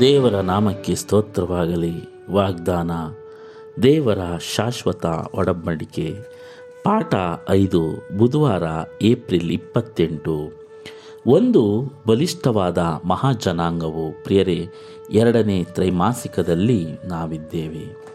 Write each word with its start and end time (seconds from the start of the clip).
ದೇವರ 0.00 0.34
ನಾಮಕ್ಕೆ 0.34 0.94
ಸ್ತೋತ್ರವಾಗಲಿ. 0.94 1.92
ವಾಗ್ದಾನ. 2.30 2.90
ದೇವರ 3.82 4.18
ಶಾಶ್ವತ 4.54 5.06
ಒಡಂಬಡಿಕೆ. 5.34 6.16
ಪಾಠ 6.84 7.14
ಐದು, 7.50 8.08
ಬುಧವಾರ, 8.18 8.62
ಏಪ್ರಿಲ್ 9.02 9.50
ಇಪ್ಪತ್ತೆಂಟು. 9.50 10.52
ಒಂದು 11.26 11.92
ಬಲಿಷ್ಠವಾದ 12.06 12.78
ಮಹಾಜನಾಂಗವು 13.04 14.24
ಪ್ರಿಯರೇ, 14.24 14.68
ಎರಡನೇ 15.10 15.64
ತ್ರೈಮಾಸಿಕದಲ್ಲಿ 15.64 16.86
ನಾವಿದ್ದೇವೆ. 17.06 18.09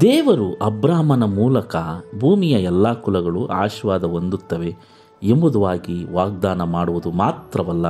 ದೇವರು 0.00 0.54
ಅಬ್ರಾಹ್ಮನ 0.54 1.24
ಮೂಲಕ 1.24 1.76
ಭೂಮಿಯ 2.20 2.54
ಎಲ್ಲ 2.54 2.92
ಕುಲಗಳು 2.92 3.46
ಆಶೀರ್ವಾದ 3.46 4.04
ಹೊಂದುತ್ತವೆ 4.04 4.76
ಎಂಬುದಾಗಿ 5.22 6.12
ವಾಗ್ದಾನ 6.12 6.62
ಮಾಡುವುದು 6.62 7.10
ಮಾತ್ರವಲ್ಲ, 7.10 7.86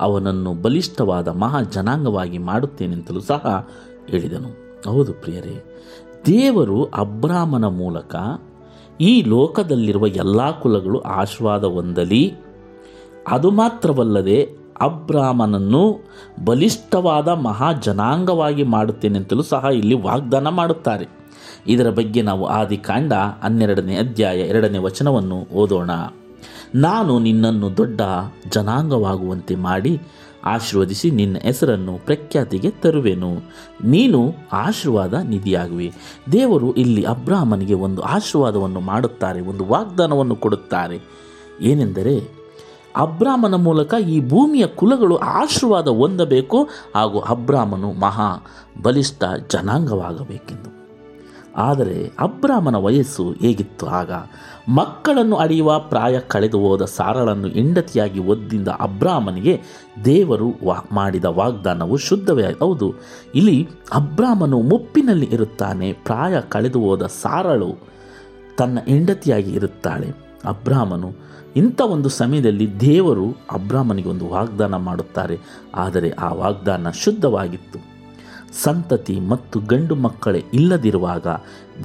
ಅವನನ್ನು 0.00 0.52
ಬಲಿಷ್ಠವಾದ 0.52 1.28
ಮಹಾ 1.28 1.62
ಜನಾಂಗವಾಗಿ 1.62 2.38
ಮಾಡುತ್ತೇನೆಂತಲೂ 2.38 3.20
ಸಹ 3.20 3.68
ಹೇಳಿದನು. 4.08 4.48
ಹೌದು 4.90 5.12
ಪ್ರಿಯರೇ, 5.12 5.64
ದೇವರು 6.26 6.84
ಅಬ್ರಾಹ್ಮನ 6.84 7.64
ಮೂಲಕ 7.64 8.16
ಈ 9.00 9.22
ಲೋಕದಲ್ಲಿರುವ 9.22 10.06
ಎಲ್ಲ 10.06 10.60
ಕುಲಗಳು 10.60 11.00
ಆಶೀರ್ವಾದ 11.00 11.64
ಹೊಂದಲಿ. 11.64 12.34
ಅದು 13.28 13.50
ಮಾತ್ರವಲ್ಲದೆ 13.50 14.50
ಅಬ್ರಾಹ್ಮನನ್ನು 14.80 16.00
ಬಲಿಷ್ಠವಾದ 16.44 17.28
ಮಹಾ 17.28 17.72
ಜನಾಂಗವಾಗಿ 17.72 18.62
ಮಾಡುತ್ತೇನೆಂತಲೂ 18.62 19.42
ಸಹ 19.42 19.64
ಇಲ್ಲಿ 19.74 20.02
ವಾಗ್ದಾನ 20.02 20.48
ಮಾಡುತ್ತಾರೆ. 20.48 21.23
ಇದರ 21.66 21.90
ಬಗ್ಗೆ 21.90 22.22
ನಾವು 22.22 22.46
ಆದಿಕಾಂಡ 22.46 23.12
ಹನ್ನೆರಡನೇ 23.12 23.96
ಅಧ್ಯಾಯ 23.96 24.38
ಎರಡನೇ 24.38 24.78
ವಚನವನ್ನು 24.78 25.46
ಓದೋಣ. 25.54 25.90
ನಾನು 26.74 27.18
ನಿನ್ನನ್ನು 27.18 27.76
ದೊಡ್ಡ 27.76 28.00
ಜನಾಂಗವಾಗುವಂತೆ 28.52 29.54
ಮಾಡಿ 29.54 30.00
ಆಶೀರ್ವದಿಸಿ 30.44 31.10
ನಿನ್ನ 31.10 31.36
ಹೆಸರನ್ನು 31.42 31.98
ಪ್ರಖ್ಯಾತಿಗೆ 32.06 32.70
ತರುವೆನು. 32.70 33.36
ನೀನು 33.84 34.34
ಆಶೀರ್ವಾದ 34.52 35.14
ನಿಧಿಯಾಗುವೆ. 35.14 35.92
ದೇವರು 36.32 36.72
ಇಲ್ಲಿ 36.72 37.02
ಅಬ್ರಾಹ್ಮನಿಗೆ 37.02 37.74
ಒಂದು 37.74 38.02
ಆಶೀರ್ವಾದವನ್ನು 38.02 38.80
ಮಾಡುತ್ತಾರೆ, 38.80 39.40
ಒಂದು 39.40 39.64
ವಾಗ್ದಾನವನ್ನು 39.64 40.36
ಕೊಡುತ್ತಾರೆ. 40.36 41.00
ಏನೆಂದರೆ, 41.60 42.44
ಅಬ್ರಾಹ್ಮನ 42.96 43.54
ಮೂಲಕ 43.54 43.94
ಈ 44.08 44.28
ಭೂಮಿಯ 44.28 44.66
ಕುಲಗಳು 44.66 45.16
ಆಶೀರ್ವಾದ 45.16 45.88
ಹೊಂದಬೇಕು 45.88 46.68
ಹಾಗೂ 46.94 47.18
ಅಬ್ರಾಹ್ಮನು 47.18 47.92
ಮಹಾ 47.92 48.46
ಬಲಿಷ್ಠ 48.82 49.24
ಜನಾಂಗವಾಗಬೇಕೆಂದು. 49.48 50.73
ಆದರೆ 51.56 52.12
ಅಬ್ರಾಮನ 52.20 52.76
ವಯಸ್ಸು 52.76 53.30
ಹೇಗಿತ್ತು 53.30 53.86
ಆಗ? 53.86 54.12
ಮಕ್ಕಳನ್ನು 54.68 55.36
ಅಡಿಯುವ 55.36 55.78
ಪ್ರಾಯ 55.78 56.20
ಕಳೆದು 56.20 56.58
ಹೋದ 56.58 56.84
ಸಾರಳನ್ನು 56.84 57.48
ಹೆಂಡತಿಯಾಗಿ 57.48 58.18
ಒದ್ದಿಂದ 58.18 58.68
ಅಬ್ರಾಹ್ಮನಿಗೆ 58.68 59.60
ದೇವರು 60.04 60.54
ವಾ 60.64 60.84
ಮಾಡಿದ 60.92 61.24
ವಾಗ್ದಾನವು 61.24 61.96
ಶುದ್ಧವೇ 61.96 62.42
ಹೌದು. 62.42 62.94
ಇಲ್ಲಿ 63.34 63.68
ಅಬ್ರಾಹ್ಮನು 63.92 64.62
ಮುಪ್ಪಿನಲ್ಲಿ 64.62 65.26
ಇರುತ್ತಾನೆ, 65.26 65.92
ಪ್ರಾಯ 65.92 66.40
ಕಳೆದು 66.40 66.80
ಹೋದ 66.80 67.06
ಸಾರಳು 67.06 67.78
ತನ್ನ 68.58 68.78
ಹೆಂಡತಿಯಾಗಿ 68.86 69.50
ಇರುತ್ತಾಳೆ. 69.50 70.14
ಅಬ್ರಾಹ್ಮನು 70.48 71.34
ಇಂಥ 71.56 71.80
ಒಂದು 71.80 72.08
ಸಮಯದಲ್ಲಿ 72.08 72.80
ದೇವರು 72.80 73.36
ಅಬ್ರಾಹ್ಮನಿಗೆ 73.50 74.08
ಒಂದು 74.08 74.28
ವಾಗ್ದಾನ 74.28 74.76
ಮಾಡುತ್ತಾರೆ, 74.76 75.38
ಆದರೆ 75.74 76.10
ಆ 76.10 76.32
ವಾಗ್ದಾನ 76.32 76.90
ಶುದ್ಧವಾಗಿತ್ತು. 76.90 77.93
ಸಂತತಿ 78.62 79.20
ಮತ್ತು 79.20 79.60
ಗಂಡು 79.60 79.94
ಮಕ್ಕಳೇ 79.94 80.44
ಇಲ್ಲದಿರುವಾಗ 80.54 81.26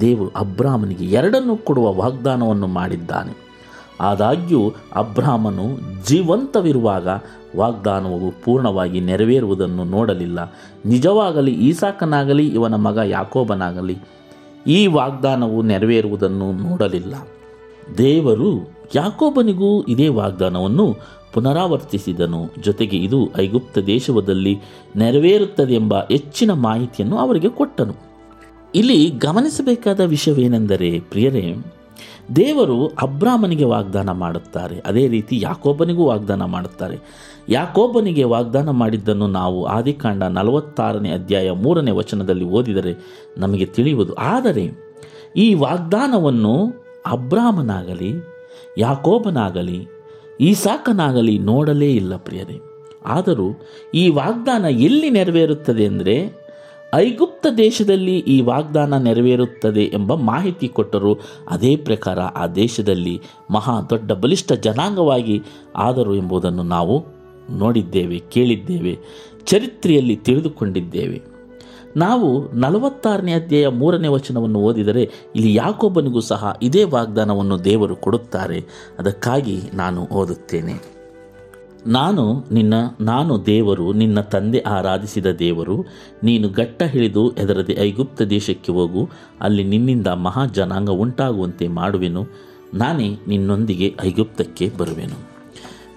ದೇವರು 0.00 0.30
ಅಬ್ರಾಹ್ಮನಿಗೆ 0.36 1.04
ಎರಡನ್ನು 1.04 1.56
ಕೊಡುವ 1.56 1.94
ವಾಗ್ದಾನವನ್ನು 1.94 2.66
ಮಾಡಿದ್ದಾನೆ. 2.66 3.50
ಆದಾಗ್ಯೂ 4.00 4.72
ಅಬ್ರಾಹ್ಮನು 4.94 5.78
ಜೀವಂತವಿರುವಾಗ 6.08 7.08
ವಾಗ್ದಾನವು 7.56 8.42
ಪೂರ್ಣವಾಗಿ 8.44 9.00
ನೆರವೇರುವುದನ್ನು 9.00 9.84
ನೋಡಲಿಲ್ಲ. 9.84 10.52
ನಿಜವಾಗಲಿ 10.86 11.50
ಈಸಾಕನಾಗಲಿ, 11.50 12.46
ಇವನ 12.46 12.74
ಮಗ 12.74 12.96
ಯಾಕೋಬನಾಗಲಿ 12.96 13.98
ಈ 14.66 14.86
ವಾಗ್ದಾನವು 14.86 15.62
ನೆರವೇರುವುದನ್ನು 15.62 16.52
ನೋಡಲಿಲ್ಲ. 16.52 17.14
ದೇವರು 17.98 18.80
ಯಾಕೋಬನಿಗೂ 18.94 19.82
ಇದೇ 19.82 20.08
ವಾಗ್ದಾನವನ್ನು 20.08 20.96
ಪುನರಾವರ್ತಿಸಿದನು. 21.32 22.50
ಜೊತೆಗೆ 22.62 22.96
ಇದು 22.96 23.30
ಐಗುಪ್ತ 23.38 23.78
ದೇಶದಲ್ಲಿ 23.78 24.58
ನೆರವೇರುತ್ತದೆ 24.96 25.74
ಎಂಬ 25.74 25.94
ಹೆಚ್ಚಿನ 25.98 26.52
ಮಾಹಿತಿಯನ್ನು 26.52 27.18
ಅವರಿಗೆ 27.18 27.48
ಕೊಟ್ಟನು. 27.48 27.94
ಇಲ್ಲಿ 28.74 29.10
ಗಮನಿಸಬೇಕಾದ 29.10 30.00
ವಿಷಯವೇನೆಂದರೆ, 30.00 31.00
ಪ್ರಿಯರೇ, 31.00 31.56
ದೇವರು 32.36 32.86
ಅಬ್ರಾಹ್ಮನಿಗೆ 32.86 33.64
ವಾಗ್ದಾನ 33.64 34.10
ಮಾಡುತ್ತಾರೆ. 34.10 34.82
ಅದೇ 34.86 35.08
ರೀತಿ 35.08 35.40
ಯಾಕೋಬನಿಗೂ 35.40 36.04
ವಾಗ್ದಾನ 36.04 36.44
ಮಾಡುತ್ತಾರೆ. 36.44 36.98
ಯಾಕೋಬನಿಗೆ 37.48 38.24
ವಾಗ್ದಾನ 38.24 38.70
ಮಾಡಿದ್ದನ್ನು 38.70 39.26
ನಾವು 39.26 39.64
ಆದಿಕಾಂಡ 39.64 40.22
ನಲವತ್ತಾರನೇ 40.22 41.10
ಅಧ್ಯಾಯ 41.10 41.50
ಮೂರನೇ 41.50 41.90
ವಚನದಲ್ಲಿ 41.90 42.44
ಓದಿದರೆ 42.44 42.94
ನಮಗೆ 43.38 43.64
ತಿಳಿಯುವುದು. 43.64 44.14
ಆದರೆ, 44.14 44.70
ಈ 45.36 45.54
ವಾಗ್ದಾನವನ್ನು 45.54 46.66
ಅಬ್ರಾಹ್ಮನಾಗಲಿ 47.06 48.12
ಯಾಕೋಬನಾಗಲಿ 48.78 49.99
ಈಸಾಕನಾಗಲಿ 50.40 51.38
ನೋಡಲೇ 51.38 51.92
ಇಲ್ಲ 51.92 52.16
ಪ್ರಿಯರೇ. 52.16 52.58
ಆದರೂ 53.06 53.60
ಈ 53.94 54.08
ವಾಗ್ದಾನ 54.08 54.64
ಎಲ್ಲಿ 54.64 55.10
ನೆರವೇರುತ್ತದೆ 55.10 55.86
ಅಂದರೆ 55.86 56.32
ಐಗುಪ್ತ 56.94 57.46
ದೇಶದಲ್ಲಿ 57.56 58.18
ಈ 58.18 58.40
ವಾಗ್ದಾನ 58.40 59.02
ನೆರವೇರುತ್ತದೆ 59.02 59.84
ಎಂಬ 59.84 60.14
ಮಾಹಿತಿ 60.14 60.68
ಕೊಟ್ಟರು. 60.68 61.18
ಅದೇ 61.48 61.76
ಪ್ರಕಾರ 61.76 62.18
ಆ 62.18 62.46
ದೇಶದಲ್ಲಿ 62.46 63.20
ಮಹಾ 63.50 63.80
ದೊಡ್ಡ 63.90 64.12
ಬಲಿಷ್ಠ 64.12 64.52
ಜನಾಂಗವಾಗಿ 64.52 65.42
ಆದರು 65.76 66.14
ಎಂಬುದನ್ನು 66.14 66.62
ನಾವು 66.62 67.04
ನೋಡಿದ್ದೇವೆ, 67.50 68.18
ಕೇಳಿದ್ದೇವೆ, 68.18 68.98
ಚರಿತ್ರೆಯಲ್ಲಿ 69.44 70.16
ತಿಳಿದುಕೊಂಡಿದ್ದೇವೆ. 70.16 71.29
ನಾವು 71.96 72.52
ನಲವತ್ತಾರನೇ 72.52 73.32
ಅಧ್ಯಾಯ 73.32 73.68
ಮೂರನೇ 73.68 74.08
ವಚನವನ್ನು 74.08 74.58
ಓದಿದರೆ 74.58 75.10
ಇಲ್ಲಿ 75.36 75.54
ಯಾಕೊಬ್ಬನಿಗೂ 75.54 76.20
ಸಹ 76.20 76.56
ಇದೇ 76.62 76.84
ವಾಗ್ದಾನವನ್ನು 76.84 77.64
ದೇವರು 77.64 77.96
ಕೊಡುತ್ತಾರೆ. 77.96 78.64
ಅದಕ್ಕಾಗಿ 78.98 79.62
ನಾನು 79.74 80.02
ಓದುತ್ತೇನೆ. 80.02 81.00
ನಾನು 81.86 82.44
ನಿನ್ನ, 82.52 82.74
ನಾನು 83.00 83.46
ದೇವರು, 83.46 83.92
ನಿನ್ನ 83.92 84.20
ತಂದೆ 84.20 84.58
ಆರಾಧಿಸಿದ 84.58 85.26
ದೇವರು, 85.26 85.84
ನೀನು 86.22 86.48
ಗಟ್ಟ 86.48 86.82
ಹಿಡಿದು 86.82 87.30
ಎದರದೆ 87.30 87.72
ಐಗುಪ್ತ 87.72 88.22
ದೇಶಕ್ಕೆ 88.22 88.72
ಹೋಗು, 88.72 89.08
ಅಲ್ಲಿ 89.40 89.64
ನಿನ್ನಿಂದ 89.64 90.06
ಮಹಾ 90.06 90.46
ಜನಾಂಗ 90.46 90.90
ಉಂಟಾಗುವಂತೆ 90.90 91.68
ಮಾಡುವೆನು. 91.68 92.26
ನಾನೇ 92.74 93.18
ನಿನ್ನೊಂದಿಗೆ 93.28 93.94
ಐಗುಪ್ತಕ್ಕೆ 94.02 94.70
ಬರುವೆನು. 94.78 95.29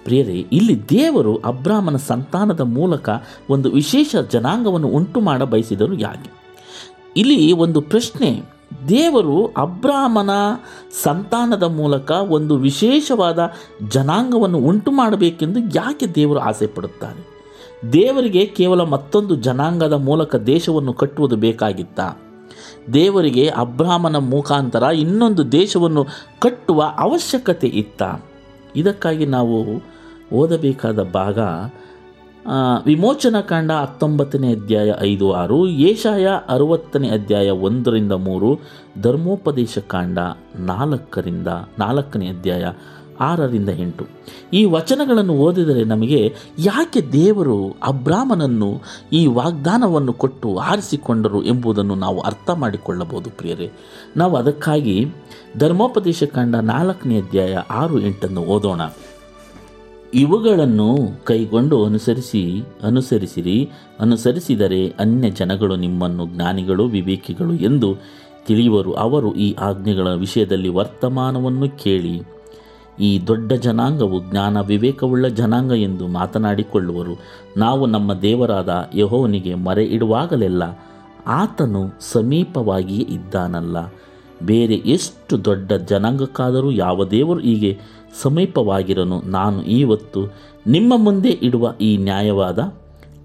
ಪ್ರಿಯರೇ, 0.04 0.46
ಇಲ್ಲಿ 0.52 0.88
ದೇವರು 0.88 1.36
ಅಬ್ರಾಹ್ಮನ 1.36 1.96
ಸಂತಾನದ 1.96 2.60
ಮೂಲಕ 2.60 3.08
ಒಂದು 3.50 3.70
ವಿಶೇಷ 3.70 4.16
ಜನಾಂಗವನ್ನು 4.16 4.88
ಉಂಟು 4.88 5.20
ಮಾಡ 5.20 5.42
ಬಯಸಿದರು 5.42 5.94
ಯಾಕೆ? 5.94 6.30
ಇಲ್ಲಿ 7.16 7.52
ಒಂದು 7.52 7.80
ಪ್ರಶ್ನೆ. 7.80 8.42
ದೇವರು 8.88 9.46
ಅಬ್ರಾಹ್ಮನ 9.46 10.30
ಸಂತಾನದ 11.02 11.62
ಮೂಲಕ 11.62 12.10
ಒಂದು 12.10 12.56
ವಿಶೇಷವಾದ 12.56 13.52
ಜನಾಂಗವನ್ನು 13.88 14.58
ಉಂಟು 14.58 14.90
ಮಾಡಬೇಕೆಂದು 14.90 15.60
ಯಾಕೆ 15.74 16.06
ದೇವರು 16.06 16.38
ಆಸೆ 16.38 16.66
ಪಡುತ್ತಾರೆ? 16.66 17.34
ದೇವರಿಗೆ 17.92 18.46
ಕೇವಲ 18.46 18.82
ಮತ್ತೊಂದು 18.82 19.34
ಜನಾಂಗದ 19.34 19.92
ಮೂಲಕ 19.92 20.36
ದೇಶವನ್ನು 20.36 20.92
ಕಟ್ಟುವುದು 20.92 21.36
ಬೇಕಾಗಿತ್ತಾ? 21.36 22.12
ದೇವರಿಗೆ 22.92 23.48
ಅಬ್ರಾಹ್ಮನ 23.48 24.16
ಮುಖಾಂತರ 24.16 24.82
ಇನ್ನೊಂದು 24.82 25.52
ದೇಶವನ್ನು 25.52 26.06
ಕಟ್ಟುವ 26.40 26.84
ಅವಶ್ಯಕತೆ 26.98 27.66
ಇತ್ತ? 27.66 28.02
ಇದಕ್ಕಾಗಿ 28.76 29.26
ನಾವು 29.26 29.82
ಓದಬೇಕಾದ 30.32 31.02
ಭಾಗ 31.02 31.38
ವಿಮೋಚನಕಾಂಡ 32.86 33.70
ಹತ್ತೊಂಬತ್ತನೇ 33.70 34.52
ಅಧ್ಯಾಯ 34.52 34.92
ಐದು 35.00 35.32
ಆರು, 35.32 35.66
ಏಷಾಯ 35.66 36.28
ಅರುವತ್ತನೇ 36.48 37.08
ಅಧ್ಯಾಯ 37.08 37.50
ಒಂದರಿಂದ 37.50 38.12
ಮೂರು, 38.12 38.58
ಧರ್ಮೋಪದೇಶ 39.02 39.78
ಕಾಂಡ 39.78 40.18
ನಾಲ್ಕರಿಂದ, 40.56 41.46
ನಾಲ್ಕನೇ 41.78 42.28
ಅಧ್ಯಾಯ 42.28 42.66
ಆರರಿಂದ 43.20 43.68
ಎಂಟು. 43.68 44.06
ಈ 44.52 44.64
ವಚನಗಳನ್ನು 44.64 45.32
ಓದಿದರೆ 45.32 45.84
ನಮಗೆ 45.84 46.34
ಯಾಕೆ 46.58 47.12
ದೇವರು 47.12 47.76
ಅಬ್ರಾಹ್ಮನನ್ನು 47.84 48.80
ಈ 49.12 49.26
ವಾಗ್ದಾನವನ್ನು 49.26 50.12
ಕೊಟ್ಟು 50.12 50.56
ಆರಿಸಿಕೊಂಡರು 50.56 51.42
ಎಂಬುದನ್ನು 51.42 51.94
ನಾವು 51.94 52.20
ಅರ್ಥ 52.20 52.50
ಮಾಡಿಕೊಳ್ಳಬಹುದು 52.50 53.30
ಪ್ರಿಯರೇ. 53.30 53.72
ನಾವು 54.16 54.36
ಅದಕ್ಕಾಗಿ 54.36 55.06
ಧರ್ಮೋಪದೇಶ 55.58 56.24
ಕಾಂಡ 56.24 56.56
ನಾಲ್ಕನೇ 56.56 57.20
ಅಧ್ಯಾಯ 57.20 57.54
ಆರು 57.54 58.00
ಎಂಟನ್ನು 58.00 58.40
ಓದೋಣ. 58.40 58.80
ಇವುಗಳನ್ನು 60.14 60.96
ಕೈಗೊಂಡು 61.24 61.84
ಅನುಸರಿಸಿ, 61.84 62.62
ಅನುಸರಿಸಿರಿ. 62.82 63.70
ಅನುಸರಿಸಿದರೆ 64.00 64.88
ಅನ್ಯ 64.88 65.30
ಜನಗಳು 65.30 65.76
ನಿಮ್ಮನ್ನು 65.76 66.26
ಜ್ಞಾನಿಗಳು, 66.26 66.84
ವಿವೇಕಿಗಳು 66.84 67.54
ಎಂದು 67.54 67.96
ತಿಳಿಯುವರು. 68.46 68.92
ಅವರು 68.92 69.34
ಈ 69.34 69.54
ಆಜ್ಞೆಗಳ 69.54 70.08
ವಿಷಯದಲ್ಲಿ 70.08 70.68
ವರ್ತಮಾನವನ್ನು 70.68 71.68
ಕೇಳಿ. 71.68 72.22
ಈ 73.00 73.20
ದೊಡ್ಡ 73.26 73.52
ಜನಾಂಗವು 73.52 74.30
ಜ್ಞಾನ, 74.30 74.60
ವಿವೇಕವುಳ್ಳ 74.60 75.26
ಜನಾಂಗ 75.26 75.72
ಎಂದು 75.72 76.06
ಮಾತನಾಡಿಕೊಳ್ಳುವರು. 76.06 77.18
ನಾವು 77.56 77.86
ನಮ್ಮ 77.86 78.14
ದೇವರಾದ 78.14 78.90
ಯಹೋವನಿಗೆ 78.94 79.54
ಮರೆ 79.54 79.84
ಇಡುವಾಗಲೆಲ್ಲ 79.84 80.62
ಆತನು 81.26 81.92
ಸಮೀಪವಾಗಿಯೇ 82.00 83.00
ಇದ್ದಾನಲ್ಲ. 83.00 83.76
ಬೇರೆ 84.42 84.74
ಎಷ್ಟು 84.74 85.44
ದೊಡ್ಡ 85.44 85.72
ಜನಾಂಗಕ್ಕಾದರೂ 85.72 86.70
ಯಾವ 86.70 87.04
ದೇವರು 87.04 87.40
ಹೀಗೆ 87.40 87.78
ಸಮೀಪವಾಗಿರನು. 88.22 89.20
ನಾನು 89.20 89.62
ಇವತ್ತು 89.62 90.32
ನಿಮ್ಮ 90.66 90.92
ಮುಂದೆ 90.96 91.28
ಇಡುವ 91.28 91.74
ಈ 91.80 91.96
ನ್ಯಾಯವಾದ 91.96 92.74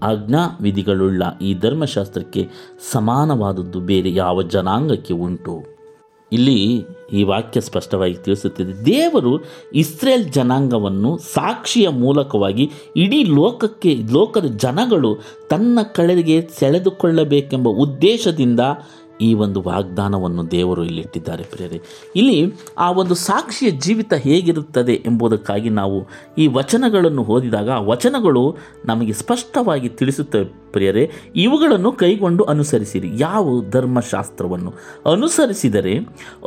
ಆಜ್ಞಾ 0.02 0.58
ವಿಧಿಗಳುಳ್ಳ 0.60 1.22
ಈ 1.42 1.54
ಧರ್ಮಶಾಸ್ತ್ರಕ್ಕೆ 1.54 2.48
ಸಮಾನವಾದದ್ದು 2.92 3.80
ಬೇರೆ 3.80 4.14
ಯಾವ 4.14 4.42
ಜನಾಂಗಕ್ಕೆ 4.42 5.14
ಉಂಟು? 5.14 5.80
ಇಲ್ಲಿ 6.32 6.86
ಈ 7.12 7.22
ವಾಕ್ಯ 7.22 7.60
ಸ್ಪಷ್ಟವಾಗಿ 7.60 8.14
ತಿಳಿಸುತ್ತಿದೆ. 8.14 8.86
ದೇವರು 8.86 9.44
ಇಸ್ರೇಲ್ 9.74 10.32
ಜನಾಂಗವನ್ನು 10.32 11.18
ಸಾಕ್ಷಿಯ 11.18 11.88
ಮೂಲಕವಾಗಿ 11.88 12.70
ಇಡೀ 12.96 13.24
ಲೋಕಕ್ಕೆ, 13.24 13.98
ಲೋಕದ 14.12 14.44
ಜನಗಳು 14.44 15.18
ತನ್ನ 15.50 15.78
ಕಳೆಗೆ 15.94 16.48
ಸೆಳೆದುಕೊಳ್ಳಬೇಕೆಂಬ 16.58 17.68
ಉದ್ದೇಶದಿಂದ 17.68 18.60
ಈ 19.20 19.34
ಒಂದು 19.34 19.62
ವಾಗ್ದಾನವನ್ನು 19.62 20.50
ದೇವರು 20.50 20.84
ಇಲ್ಲಿಟ್ಟಿದ್ದಾರೆ 20.84 21.44
ಪ್ರಿಯರೇ. 21.44 21.80
ಇಲ್ಲಿ 22.16 22.52
ಆ 22.78 22.90
ಒಂದು 22.90 23.14
ಸಾಕ್ಷಿಯ 23.14 23.70
ಜೀವಿತ 23.70 24.14
ಹೇಗಿರುತ್ತದೆ 24.14 24.92
ಎಂಬುದಕ್ಕಾಗಿ 24.92 25.70
ನಾವು 25.70 26.06
ಈ 26.38 26.46
ವಚನಗಳನ್ನು 26.46 27.24
ಓದಿದಾಗ 27.24 27.70
ಆ 27.70 27.80
ವಚನಗಳು 27.80 28.56
ನಮಗೆ 28.84 29.12
ಸ್ಪಷ್ಟವಾಗಿ 29.12 29.88
ತಿಳಿಸುತ್ತವೆ 29.88 30.44
ಪ್ರಿಯರೇ. 30.44 31.10
ಇವುಗಳನ್ನು 31.36 31.92
ಕೈಗೊಂಡು 31.92 32.44
ಅನುಸರಿಸಿರಿ. 32.44 33.10
ಯಾವ 33.14 33.62
ಧರ್ಮಶಾಸ್ತ್ರವನ್ನು? 33.70 34.74
ಅನುಸರಿಸಿದರೆ 35.12 35.96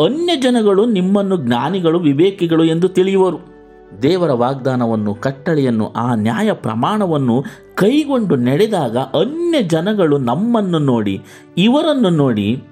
ಅನ್ಯ 0.05 0.35
ಜನಗಳು 0.35 0.85
ನಿಮ್ಮನ್ನು 0.85 1.37
ಜ್ಞಾನಿಗಳು 1.37 1.99
ವಿವೇಕಿಗಳು 1.99 2.63
ಎಂದು 2.63 2.89
ತಿಳಿಯುವರು. 2.89 3.52
ದೇವರ 4.01 4.31
ವಾಗ್ದಾನವನ್ನು, 4.31 5.15
ಕಟ್ಟಳೆಯನ್ನು, 5.15 5.93
ಆ 5.93 6.15
ನ್ಯಾಯ 6.15 6.51
ಪ್ರಮಾಣವನ್ನು 6.53 7.43
ಕೈಗೊಂಡು 7.75 8.35
ನಡೆದಾಗ 8.35 8.97
ಅನ್ಯ 8.97 9.61
ಜನಗಳು 9.61 10.17
ನಮ್ಮನ್ನು 10.17 10.79
ನೋಡಿ, 10.79 11.21
ಇವರನ್ನು 11.57 12.09
ನೋಡಿ 12.09 12.63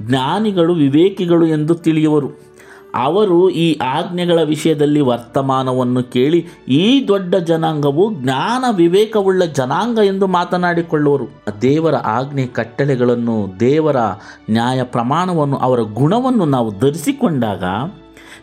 ಜ್ಞಾನಿಗಳು, 0.00 0.74
ವಿವೇಕಿಗಳು 0.74 1.46
ಎಂದು 1.46 1.74
ತಿಳಿಯುವರು. 1.74 2.54
ಅವರು 2.94 3.50
ಈ 3.50 3.78
ಆಜ್ಞೆಗಳ 3.78 4.42
ವಿಷಯದಲ್ಲಿ 4.42 5.00
ವರ್ತಮಾನವನ್ನು 5.00 6.02
ಕೇಳಿ 6.02 6.46
ಈ 6.68 7.08
ದೊಡ್ಡ 7.08 7.34
ಜನಾಂಗವು 7.34 8.14
ಜ್ಞಾನ 8.14 8.64
ವಿವೇಕವುಳ್ಳ 8.76 9.44
ಜನಾಂಗ 9.44 9.98
ಎಂದು 9.98 10.26
ಮಾತನಾಡಿಕೊಳ್ಳುವರು. 10.26 11.26
ದೇವರ 11.62 11.94
ಆಜ್ಞೆ, 11.94 12.46
ಕಟ್ಟಳೆಗಳನ್ನು, 12.46 13.60
ದೇವರ 13.60 13.96
ನ್ಯಾಯ 14.50 14.82
ಪ್ರಮಾಣವನ್ನು, 14.82 15.56
ಅವರ 15.56 15.80
ಗುಣವನ್ನು 15.80 16.44
ನಾವು 16.44 16.78
ಧರಿಸಿಕೊಂಡಾಗ 16.78 17.64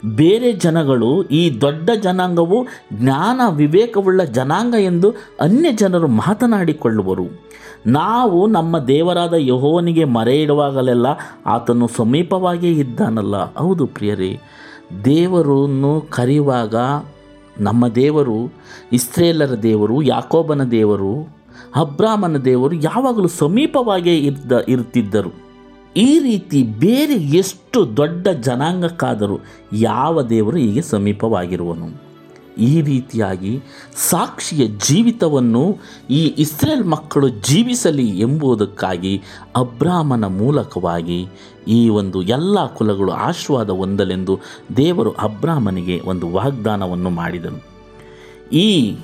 ಬೇರೆ 0.05 0.53
ಜನಗಳು 0.53 1.23
ಈ 1.23 1.61
ದೊಡ್ಡ 1.61 1.89
ಜನಾಂಗವು 1.89 2.67
ಜ್ಞಾನ 2.93 3.41
ವಿವೇಕವುಳ್ಳ 3.49 4.23
ಜನಾಂಗ 4.23 4.73
ಎಂದು 4.73 5.13
ಅನ್ಯ 5.39 5.71
ಜನರು 5.71 6.07
ಮಾತನಾಡಿಕೊಳ್ಳುವರು. 6.07 7.25
ನಾವು 7.87 8.47
ನಮ್ಮ 8.47 8.79
ದೇವರಾದ 8.79 9.33
ಯಹೋವನಿಗೆ 9.37 10.03
ಮರೆ 10.03 10.41
ಇಡುವಾಗಲೆಲ್ಲ 10.41 11.05
ಆತನು 11.45 11.87
ಸಮೀಪವಾಗಿಯೇ 11.87 12.73
ಇದ್ದಾನಲ್ಲ. 12.73 13.53
ಹೌದು 13.53 13.85
ಪ್ರಿಯರೇ, 13.85 14.39
ದೇವರನ್ನು 15.05 16.01
ಕರೆಯುವಾಗ 16.09 16.75
ನಮ್ಮ 17.59 17.87
ದೇವರು 17.87 18.53
ಇಸ್ರೇಲರ 18.93 19.53
ದೇವರು, 19.55 20.01
ಯಾಕೋಬನ 20.01 20.63
ದೇವರು 20.63 21.41
ಅಬ್ರಾಹ್ಮನ 21.75 22.37
ದೇವರು 22.37 22.75
ಯಾವಾಗಲೂ 22.75 23.27
ಸಮೀಪವಾಗಿಯೇ 23.27 24.17
ಇದ್ದ 24.17 24.51
ಇರುತ್ತಿದ್ದರು 24.67 25.50
ಈ 25.95 26.19
ರೀತಿ 26.19 26.63
ಬೇರೆ 26.63 27.13
ಎಷ್ಟು 27.13 27.97
ದೊಡ್ಡ 27.97 28.27
ಜನಾಂಗಕ್ಕಾದರೂ 28.27 29.39
ಯಾವ 29.73 30.21
ದೇವರು 30.21 30.57
ಹೀಗೆ 30.57 30.81
ಸಮೀಪವಾಗಿರುವನು? 30.81 32.11
ಈ 32.57 32.81
ರೀತಿಯಾಗಿ 32.81 33.61
ಸಾಕ್ಷಿಯ 33.95 34.67
ಜೀವಿತವನ್ನು 34.67 35.79
ಈ 36.09 36.33
ಇಸ್ರೇಲ್ 36.37 36.83
ಮಕ್ಕಳು 36.83 37.29
ಜೀವಿಸಲಿ 37.29 38.19
ಎಂಬುದಕ್ಕಾಗಿ 38.19 39.21
ಅಬ್ರಾಹ್ಮನ 39.55 40.25
ಮೂಲಕವಾಗಿ 40.25 41.27
ಈ 41.67 41.89
ಒಂದು 41.89 42.21
ಎಲ್ಲ 42.21 42.65
ಕುಲಗಳು 42.67 43.11
ಆಶೀರ್ವಾದ 43.11 43.69
ಹೊಂದಲೆಂದು 43.69 44.39
ದೇವರು 44.77 45.11
ಅಬ್ರಾಹ್ಮನಿಗೆ 45.11 46.01
ಒಂದು 46.05 46.29
ವಾಗ್ದಾನವನ್ನು 46.31 47.09
ಮಾಡಿದನು. 47.09 47.61
ಈ 48.53 48.95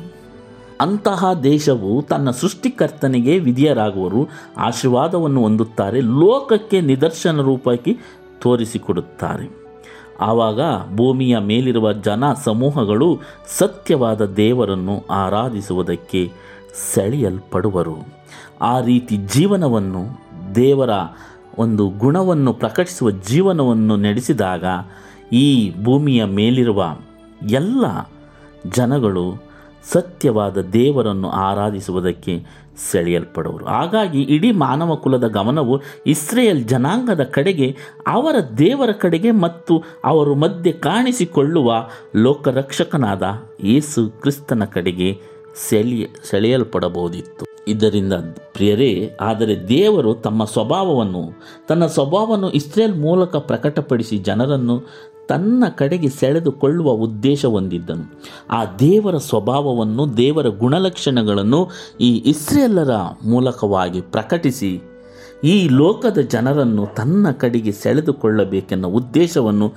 ಅಂತಹ 0.81 1.33
ದೇಶವು 1.33 2.01
ತನ್ನ 2.01 2.29
ಸೃಷ್ಟಿಕರ್ತನಿಗೆ 2.29 3.39
ವಿಧಿಯರಾಗುವರು, 3.39 4.27
ಆಶೀರ್ವಾದವನ್ನು 4.57 5.41
ಹೊಂದುತ್ತಾರೆ, 5.41 6.01
ಲೋಕಕ್ಕೆ 6.01 6.81
ನಿದರ್ಶನ 6.81 7.41
ರೂಪಕ್ಕೆ 7.41 7.97
ತೋರಿಸಿಕೊಡುತ್ತಾರೆ. 8.39 9.67
ಆವಾಗ 10.21 10.59
ಭೂಮಿಯ 10.95 11.37
ಮೇಲಿರುವ 11.37 11.93
ಜನ 11.93 12.33
ಸಮೂಹಗಳು 12.33 13.19
ಸತ್ಯವಾದ 13.57 14.25
ದೇವರನ್ನು 14.25 15.05
ಆರಾಧಿಸುವುದಕ್ಕೆ 15.09 16.31
ಸೆಳೆಯಲ್ಪಡುವರು. 16.93 17.95
ಆ 18.61 18.79
ರೀತಿ 18.79 19.17
ಜೀವನವನ್ನು, 19.17 20.03
ದೇವರ 20.55 20.89
ಒಂದು 21.57 21.89
ಗುಣವನ್ನು 21.89 22.53
ಪ್ರಕಟಿಸುವ 22.53 23.11
ಜೀವನವನ್ನು 23.11 23.97
ನಡೆಸಿದಾಗ 23.97 24.65
ಈ 25.33 25.73
ಭೂಮಿಯ 25.83 26.25
ಮೇಲಿರುವ 26.25 26.97
ಎಲ್ಲ 27.49 28.09
ಜನಗಳು 28.75 29.46
ಸತ್ಯವಾದ 29.91 30.57
ದೇವರನ್ನು 30.57 31.29
ಆರಾಧಿಸುವುದಕ್ಕೆ 31.29 32.43
ಸೆಳೆಯಲ್ಪಡುವರು. 32.91 33.65
ಹಾಗಾಗಿ 33.65 34.21
ಇಡೀ 34.21 34.51
ಮಾನವ 34.51 34.95
ಕುಲದ 34.95 35.27
ಗಮನವು 35.27 35.81
ಇಸ್ರೇಲ್ 36.05 36.67
ಜನಾಂಗದ 36.67 37.23
ಕಡೆಗೆ, 37.23 37.75
ಅವರ 38.07 38.35
ದೇವರ 38.57 38.91
ಕಡೆಗೆ 38.91 39.31
ಮತ್ತು 39.31 39.83
ಅವರ 40.05 40.33
ಮಧ್ಯೆ 40.33 40.71
ಕಾಣಿಸಿಕೊಳ್ಳುವ 40.71 41.73
ಲೋಕರಕ್ಷಕನಾದ 42.15 43.23
ಯೇಸು 43.63 44.21
ಕ್ರಿಸ್ತನ 44.21 44.63
ಕಡೆಗೆ 44.63 45.21
ಸೆಳೆಯ 45.69 46.05
ಸೆಳೆಯಲ್ಪಡಬಹುದಿತ್ತು. 46.29 47.45
ಇದರಿಂದ 47.67 48.13
ಪ್ರಿಯರೇ, 48.53 49.17
ಆದರೆ 49.21 49.67
ದೇವರು 49.67 50.13
ತಮ್ಮ 50.13 50.43
ಸ್ವಭಾವವನ್ನು, 50.43 51.23
ತನ್ನ 51.67 51.85
ಸ್ವಭಾವವನ್ನು 51.85 52.49
ಇಸ್ರೇಲ್ 52.49 52.95
ಮೂಲಕ 52.95 53.35
ಪ್ರಕಟಪಡಿಸಿ 53.35 54.17
ಜನರನ್ನು 54.17 54.83
ತನ್ನ 55.29 55.63
ಕಡೆಗೆ 55.75 56.09
ಸೆಳೆದುಕೊಳ್ಳುವ 56.09 56.91
ಉದ್ದೇಶ 56.91 57.45
ಹೊಂದಿದ್ದನು. 57.45 58.21
ಆ 58.49 58.65
ದೇವರ 58.65 59.17
ಸ್ವಭಾವವನ್ನು 59.17 60.17
ದೇವರ 60.17 60.47
ಗುಣಲಕ್ಷಣಗಳನ್ನು 60.47 61.69
ಈ 62.01 62.23
ಇಸ್ರೇಲರ 62.25 62.91
ಮೂಲಕವಾಗಿ 63.25 64.01
ಪ್ರಕಟಿಸಿ 64.01 64.81
ಈ 65.43 65.69
ಲೋಕದ 65.69 66.17
ಜನರನ್ನು 66.17 66.85
ತನ್ನ 66.85 67.31
ಕಡೆಗೆ 67.31 67.71
ಸೆಳೆದುಕೊಳ್ಳಬೇಕೆನ್ನ 67.71 68.87
ಉದ್ದೇಶವನ್ನು 68.87 69.73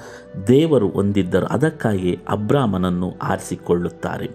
ದೇವರು 0.48 0.88
ಹೊಂದಿದ್ದರು. 0.88 1.46
ಅದಕ್ಕಾಗಿ 1.46 2.18
ಅಬ್ರಾಮನನ್ನು 2.28 3.12
ಆರಿಸಿಕೊಳ್ಳುತ್ತಾರೆ. 3.22 4.30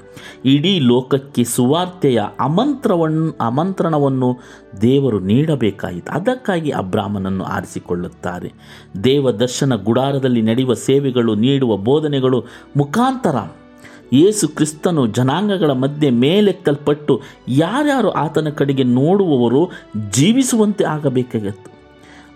ಇಡೀ 0.45 0.80
ಲೋಕಕ್ಕೆ 0.80 1.44
ಸುವಾರ್ತೆಯ 1.44 2.22
ಅಮಂತ್ರವನ್ನು 2.39 3.38
ಆಮಂತ್ರಣವನ್ನು 3.38 4.38
ದೇವರು 4.81 5.19
ನೀಡಬೇಕಾಯಿತು. 5.19 6.12
ಅದಕ್ಕಾಗಿ 6.12 6.69
ಅಬ್ರಾಹ್ಮನನ್ನು 6.69 7.44
ಆರಿಸಿಕೊಳ್ಳುತ್ತಾರೆ. 7.44 8.54
ದೇವ 9.04 9.31
ದರ್ಶನ 9.31 9.75
ಗುಡಾರದಲ್ಲಿ 9.75 10.42
ನಡೆಯುವ 10.42 10.74
ಸೇವೆಗಳು, 10.74 11.36
ನೀಡುವ 11.36 11.78
ಬೋಧನೆಗಳು 11.78 12.45
ಮುಖಾಂತರ 12.78 13.36
ಯೇಸು 14.13 14.48
ಕ್ರಿಸ್ತನು 14.48 15.07
ಜನಾಂಗಗಳ 15.07 15.71
ಮಧ್ಯೆ 15.71 16.09
ಮೇಲೆತ್ತಲ್ಪಟ್ಟು 16.09 17.21
ಯಾರ್ಯಾರು 17.47 18.09
ಆತನ 18.09 18.50
ಕಡೆಗೆ 18.50 18.83
ನೋಡುವವರು 18.83 19.69
ಜೀವಿಸುವಂತೆ 20.14 20.83
ಆಗಬೇಕಾಗಿತ್ತು. 20.83 21.76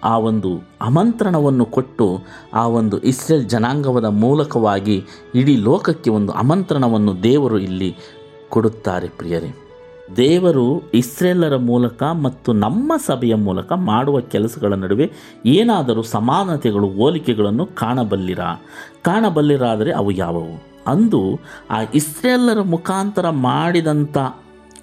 ಆ 0.03 0.17
ಒಂದು 0.17 0.61
ಆಮಂತ್ರಣವನ್ನು 0.81 1.65
ಕೊಟ್ಟು 1.65 2.19
ಆ 2.53 2.67
ಒಂದು 2.67 2.99
ಇಸ್ರೇಲ್ 2.99 3.49
ಜನಾಂಗವದ 3.49 4.05
ಮೂಲಕವಾಗಿ 4.05 5.03
ಇಡೀ 5.35 5.55
ಲೋಕಕ್ಕೆ 5.55 6.09
ಒಂದು 6.09 6.31
ಆಮಂತ್ರಣವನ್ನು 6.31 7.23
ದೇವರು 7.23 7.59
ಇಲ್ಲಿ 7.59 7.95
ಕೊಡುತ್ತಾರೆ 8.49 9.07
ಪ್ರಿಯರೇ. 9.07 9.55
ದೇವರು 10.17 10.83
ಇಸ್ರೇಲರ 10.93 11.55
ಮೂಲಕ 11.55 12.03
ಮತ್ತು 12.03 12.53
ನಮ್ಮ 12.53 12.93
ಸಭೆಯ 12.97 13.35
ಮೂಲಕ 13.35 13.71
ಮಾಡುವ 13.71 14.19
ಕೆಲಸಗಳ 14.19 14.73
ನಡುವೆ 14.73 15.11
ಏನಾದರೂ 15.45 16.01
ಸಮಾನತೆಗಳು, 16.01 16.87
ಹೋಲಿಕೆಗಳನ್ನು 16.87 17.65
ಕಾಣಬಲ್ಲಿರ? 17.65 18.39
ಕಾಣಬಲ್ಲಿರಾದರೆ 19.01 19.91
ಅವು 19.91 20.11
ಯಾವುವು? 20.11 20.78
ಅಂದು 20.89 21.39
ಆ 21.69 21.81
ಇಸ್ರೇಲರ 21.95 22.61
ಮುಖಾಂತರ 22.61 23.29
ಮಾಡಿದಂಥ 23.29 24.17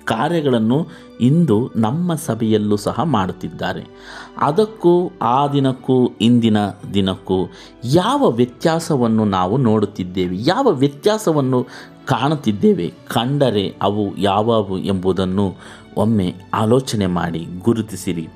ಕಾರ್ಯಗಳನ್ನು 0.04 0.86
ಇಂದು 1.20 1.70
ನಮ್ಮ 1.76 2.14
ಸಭೆಯಲ್ಲೂ 2.14 2.76
ಸಹ 2.76 3.00
ಮಾಡುತ್ತಿದ್ದಾರೆ. 3.02 3.84
ಅದಕ್ಕೂ 4.38 5.12
ಆ 5.22 5.46
ದಿನಕ್ಕೂ 5.46 6.06
ಇಂದಿನ 6.20 6.56
ದಿನಕ್ಕೂ 6.94 7.52
ಯಾವ 7.84 8.30
ವ್ಯತ್ಯಾಸವನ್ನು 8.30 9.25
ನಾವು 9.25 9.56
ನೋಡುತ್ತಿದ್ದೇವೆ? 9.56 10.36
ಯಾವ 10.38 10.68
ವ್ಯತ್ಯಾಸವನ್ನು 10.68 11.66
ಕಾಣುತ್ತಿದ್ದೇವೆ? 12.06 12.94
ಕಂಡರೆ 13.08 13.76
ಅವು 13.82 14.16
ಯಾವಾವು 14.16 14.78
ಎಂಬುದನ್ನು 14.78 15.54
ಒಮ್ಮೆ 15.96 16.34
ಆಲೋಚನೆ 16.54 17.06
ಮಾಡಿ 17.06 17.46
ಗುರುತಿಸಿರಿ. 17.62 18.28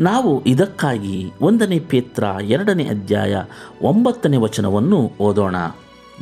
ನಾವು 0.00 0.44
ಇದಕ್ಕಾಗಿ 0.44 1.32
ಒಂದನೇ 1.42 1.78
ಪೇತ್ರ, 1.78 2.24
ಎರಡನೇ 2.42 2.84
ಅಧ್ಯಾಯ, 2.84 3.36
ಒಂಬತ್ತನೇ 3.82 4.36
ವಚನವನ್ನು 4.36 5.10
ಓದೋಣ. 5.20 5.56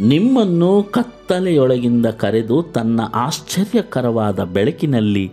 ನಿಮ್ಮನ್ನು 0.00 0.82
ಕತ್ತಲೆಯೊಳಗಿಂದ 0.82 2.06
ಕರೆದು 2.06 2.62
ತನ್ನ 2.62 3.00
ಆಶ್ಚರ್ಯಕರವಾದ 3.14 4.44
ಬೆಳಕಿನಲ್ಲಿ 4.44 5.32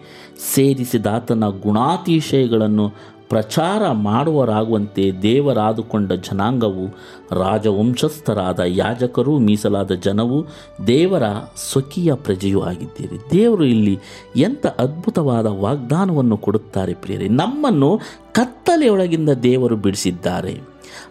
ಸೇರಿಸಿದಾತನ 0.54 1.44
ಗುಣಾತಿಶಯಗಳನ್ನು 1.48 2.90
ಪ್ರಚಾರ 3.30 3.92
ಮಾಡುವರಾಗುವಂತೆ 3.92 5.12
ದೇವರಾದುಕೊಂಡ 5.22 6.14
ಜನಾಂಗವು 6.14 6.88
ರಾಜವಂಶಸ್ಥರಾದ 7.32 8.60
ಯಾಜಕರು 8.60 9.40
ಮೀಸಲಾದ 9.40 9.92
ಜನವು 9.92 10.46
ದೇವರ 10.88 11.24
ಸ್ವಕೀಯ 11.72 12.14
ಪ್ರಜೆಯೂ 12.14 12.62
ಆಗಿದ್ದೀರಿ. 12.62 13.32
ದೇವರು 13.32 13.66
ಇಲ್ಲಿ 13.66 14.00
ಎಂಥ 14.36 14.66
ಅದ್ಭುತವಾದ 14.66 15.46
ವಾಗ್ದಾನವನ್ನು 15.46 16.38
ಕೊಡುತ್ತಾರೆ 16.38 16.94
ಪ್ರಿಯರಿ. 16.94 17.30
ನಮ್ಮನ್ನು 17.30 18.00
ಕತ್ತಲೆಯೊಳಗಿಂದ 18.32 19.30
ದೇವರು 19.30 19.76
ಬಿಡಿಸಿದ್ದಾರೆ. 19.76 20.62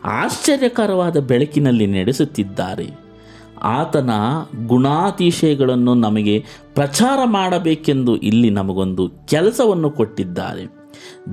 ಆಶ್ಚರ್ಯಕರವಾದ 0.05 1.21
ಬೆಳಕಿನಲ್ಲಿ 1.21 1.87
ನಡೆಸುತ್ತಿದ್ದಾರೆ. 1.87 3.10
ಆತನ 3.63 4.11
ಗುಣಾತಿಶಯಗಳನ್ನು 4.67 5.95
ನಮಗೆ 5.95 6.45
ಪ್ರಚಾರ 6.75 7.19
ಮಾಡಬೇಕೆಂದು 7.25 8.17
ಇಲ್ಲಿ 8.17 8.51
ನಮಗೊಂದು 8.51 9.09
ಕೆಲಸವನ್ನು 9.27 9.91
ಕೊಟ್ಟಿದ್ದಾರೆ. 9.91 10.81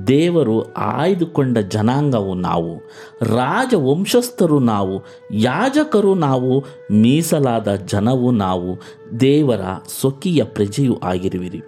ದೇವರು 0.07 0.73
ಆಯ್ದುಕೊಂಡ 0.73 1.57
ಜನಾಂಗವು 1.57 2.33
ನಾವು, 2.33 2.77
ರಾಜವಂಶಸ್ಥರು 3.21 4.59
ನಾವು, 4.59 5.03
ಯಾಜಕರು 5.31 6.15
ನಾವು, 6.15 6.59
ಮೀಸಲಾದ 6.91 7.75
ಜನವು 7.75 8.31
ನಾವು, 8.31 8.81
ದೇವರ 9.19 9.61
ಸ್ವಕೀಯ 10.01 10.43
ಪ್ರಜೆಯೂ 10.43 10.99
ಆಗಿರುವಿರಿ. 11.03 11.61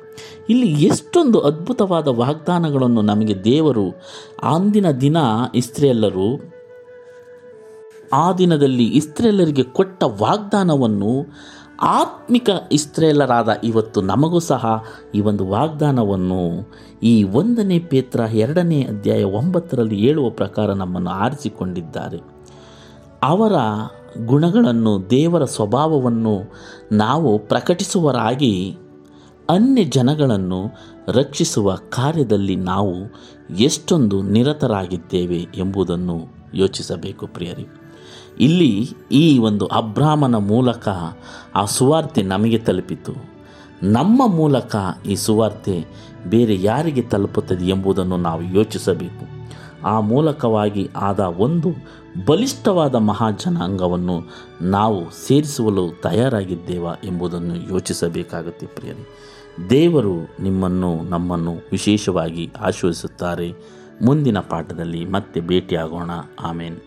ಇಲ್ಲಿ 0.50 0.68
ಎಷ್ಟೊಂದು 0.68 1.40
ಅದ್ಭುತವಾದ 1.40 2.08
ವಾಗ್ದಾನಗಳನ್ನು 2.08 3.02
ನಮಗೆ 3.02 3.44
ದೇವರು, 3.44 3.90
ಅಂದಿನ 4.44 4.92
ದಿನ 4.92 5.18
ಇಸ್ರೇಲರು 5.56 6.59
ಆ 8.14 8.34
ದಿನದಲ್ಲಿ 8.34 8.84
ಇಸ್ರೇಲರಿಗೆ 8.84 9.64
ಕೊಟ್ಟ 9.64 10.04
ವಾಗ್ದಾನವನ್ನು 10.04 11.34
ಆತ್ಮಿಕ 11.82 12.50
ಇಸ್ರೇಲರಾದ 12.72 13.50
ಇವತ್ತು 13.64 14.02
ನಮಗೂ 14.02 14.40
ಸಹ 14.40 14.84
ಈ 15.16 15.22
ಒಂದು 15.22 15.48
ವಾಗ್ದಾನವನ್ನು 15.48 16.72
ಈ 17.04 17.24
ಒಂದನೇ 17.24 17.80
ಪೇತ್ರ 17.80 18.20
ಎರಡನೇ 18.20 18.82
ಅಧ್ಯಾಯ 18.82 19.24
ಒಂಬತ್ತರಲ್ಲಿ 19.24 19.96
ಹೇಳುವ 19.96 20.30
ಪ್ರಕಾರ 20.30 20.74
ನಮ್ಮನ್ನು 20.74 21.10
ಆರಿಸಿಕೊಂಡಿದ್ದಾರೆ. 21.10 22.20
ಅವರ 23.24 23.52
ಗುಣಗಳನ್ನು 24.26 25.10
ದೇವರ 25.10 25.46
ಸ್ವಭಾವವನ್ನು 25.46 26.54
ನಾವು 26.92 27.40
ಪ್ರಕಟಿಸುವರಾಗಿ 27.40 28.78
ಅನ್ಯ 29.50 29.84
ಜನಗಳನ್ನು 29.84 30.66
ರಕ್ಷಿಸುವ 31.08 31.76
ಕಾರ್ಯದಲ್ಲಿ 31.76 32.56
ನಾವು 32.56 32.96
ಎಷ್ಟೊಂದು 33.60 34.22
ನಿರತರಾಗಿದ್ದೇವೆ 34.22 35.48
ಎಂಬುದನ್ನು 35.58 36.28
ಯೋಚಿಸಬೇಕು 36.54 37.28
ಪ್ರಿಯರಿ. 37.28 37.79
ಇಲ್ಲಿ 38.40 38.90
ಈ 39.12 39.38
ಒಂದು 39.38 39.66
ಅಬ್ರಾಹ್ಮನ 39.66 40.36
ಮೂಲಕ 40.36 40.88
ಆ 41.56 41.66
ಸುವಾರ್ತೆ 41.66 42.22
ನಮಗೆ 42.22 42.58
ತಲುಪಿತು. 42.58 43.14
ನಮ್ಮ 43.84 44.28
ಮೂಲಕ 44.28 44.76
ಈ 45.06 45.16
ಸುವಾರ್ತೆ 45.16 45.86
ಬೇರೆ 46.30 46.62
ಯಾರಿಗೆ 46.62 47.02
ತಲುಪುತ್ತದೆ 47.02 47.66
ಎಂಬುದನ್ನು 47.66 48.18
ನಾವು 48.18 48.44
ಯೋಚಿಸಬೇಕು. 48.44 49.40
ಆ 49.84 50.00
ಮೂಲಕವಾಗಿ 50.00 50.90
ಆದ 50.96 51.20
ಒಂದು 51.20 51.70
ಬಲಿಷ್ಠವಾದ 52.26 52.96
ಮಹಾಜನಾಂಗವನ್ನು 52.96 54.22
ನಾವು 54.62 55.28
ಸೇರಿಸಲು 55.28 56.02
ತಯಾರಾಗಿದ್ದೇವಾ 56.02 56.94
ಎಂಬುದನ್ನು 57.04 57.56
ಯೋಚಿಸಬೇಕಾಗುತ್ತೆ 57.56 58.66
ಪ್ರಿಯರೇ. 58.66 59.08
ದೇವರು 59.70 60.44
ನಿಮ್ಮನ್ನು, 60.44 61.04
ನಮ್ಮನ್ನು 61.10 61.54
ವಿಶೇಷವಾಗಿ 61.72 62.52
ಆಶ್ವಸಿಸುತ್ತಾರೆ 62.60 63.54
ಮುಂದಿನ 64.02 64.40
ಪಾಠದಲ್ಲಿ 64.40 65.06
ಮತ್ತೆ 65.06 65.42
ಭೇಟಿಯಾಗೋಣ. 65.42 66.12
ಆಮೇನ್. 66.40 66.78